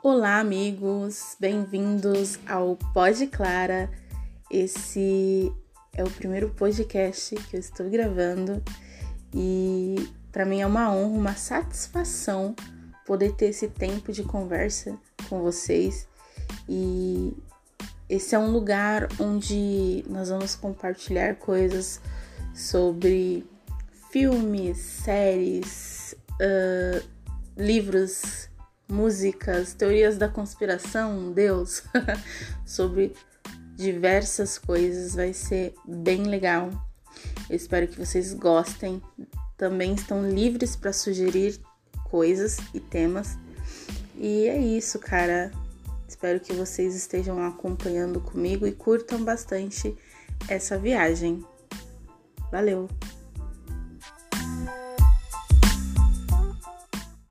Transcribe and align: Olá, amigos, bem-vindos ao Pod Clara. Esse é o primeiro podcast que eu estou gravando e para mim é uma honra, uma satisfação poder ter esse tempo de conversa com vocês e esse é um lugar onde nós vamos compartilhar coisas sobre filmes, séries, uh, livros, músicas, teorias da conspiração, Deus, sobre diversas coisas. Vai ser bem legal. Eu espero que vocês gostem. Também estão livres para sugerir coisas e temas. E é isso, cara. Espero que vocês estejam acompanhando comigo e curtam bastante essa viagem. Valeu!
Olá, 0.00 0.38
amigos, 0.38 1.36
bem-vindos 1.40 2.38
ao 2.46 2.76
Pod 2.94 3.26
Clara. 3.26 3.90
Esse 4.48 5.52
é 5.92 6.04
o 6.04 6.10
primeiro 6.10 6.50
podcast 6.50 7.34
que 7.34 7.56
eu 7.56 7.60
estou 7.60 7.90
gravando 7.90 8.62
e 9.34 10.08
para 10.30 10.44
mim 10.44 10.60
é 10.60 10.66
uma 10.66 10.94
honra, 10.94 11.18
uma 11.18 11.34
satisfação 11.34 12.54
poder 13.04 13.32
ter 13.34 13.46
esse 13.46 13.66
tempo 13.66 14.12
de 14.12 14.22
conversa 14.22 14.96
com 15.28 15.42
vocês 15.42 16.06
e 16.68 17.36
esse 18.08 18.36
é 18.36 18.38
um 18.38 18.52
lugar 18.52 19.08
onde 19.18 20.04
nós 20.08 20.28
vamos 20.28 20.54
compartilhar 20.54 21.34
coisas 21.34 22.00
sobre 22.54 23.44
filmes, 24.12 24.78
séries, 24.78 26.14
uh, 26.40 27.04
livros, 27.56 28.47
músicas, 28.88 29.74
teorias 29.74 30.16
da 30.16 30.28
conspiração, 30.28 31.32
Deus, 31.32 31.82
sobre 32.64 33.12
diversas 33.76 34.58
coisas. 34.58 35.14
Vai 35.14 35.32
ser 35.32 35.74
bem 35.86 36.24
legal. 36.24 36.70
Eu 37.48 37.56
espero 37.56 37.86
que 37.86 37.98
vocês 37.98 38.32
gostem. 38.32 39.02
Também 39.56 39.94
estão 39.94 40.28
livres 40.28 40.76
para 40.76 40.92
sugerir 40.92 41.60
coisas 42.10 42.58
e 42.72 42.80
temas. 42.80 43.36
E 44.16 44.48
é 44.48 44.58
isso, 44.58 44.98
cara. 44.98 45.52
Espero 46.08 46.40
que 46.40 46.52
vocês 46.52 46.94
estejam 46.94 47.44
acompanhando 47.44 48.20
comigo 48.20 48.66
e 48.66 48.72
curtam 48.72 49.22
bastante 49.22 49.96
essa 50.48 50.78
viagem. 50.78 51.44
Valeu! 52.50 52.88